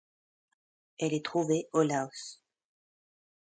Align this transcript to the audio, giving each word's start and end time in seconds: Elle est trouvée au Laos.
Elle 0.97 1.13
est 1.13 1.23
trouvée 1.23 1.69
au 1.73 1.83
Laos. 1.83 2.41